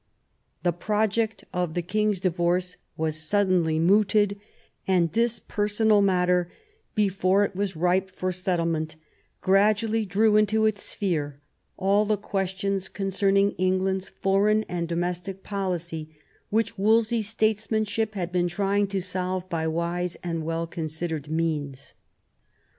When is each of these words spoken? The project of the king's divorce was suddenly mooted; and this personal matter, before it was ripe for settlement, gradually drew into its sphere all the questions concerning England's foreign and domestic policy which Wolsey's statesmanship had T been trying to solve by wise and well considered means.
The 0.63 0.73
project 0.73 1.43
of 1.53 1.75
the 1.75 1.83
king's 1.83 2.19
divorce 2.19 2.77
was 2.97 3.21
suddenly 3.21 3.77
mooted; 3.77 4.41
and 4.87 5.11
this 5.11 5.37
personal 5.37 6.01
matter, 6.01 6.49
before 6.95 7.43
it 7.45 7.55
was 7.55 7.75
ripe 7.75 8.09
for 8.09 8.31
settlement, 8.31 8.95
gradually 9.41 10.03
drew 10.07 10.37
into 10.37 10.65
its 10.65 10.81
sphere 10.81 11.39
all 11.77 12.05
the 12.05 12.17
questions 12.17 12.89
concerning 12.89 13.51
England's 13.59 14.09
foreign 14.09 14.63
and 14.63 14.87
domestic 14.87 15.43
policy 15.43 16.09
which 16.49 16.79
Wolsey's 16.79 17.29
statesmanship 17.29 18.15
had 18.15 18.29
T 18.33 18.39
been 18.39 18.47
trying 18.47 18.87
to 18.87 19.03
solve 19.03 19.47
by 19.49 19.67
wise 19.67 20.17
and 20.23 20.43
well 20.43 20.65
considered 20.65 21.29
means. 21.29 21.93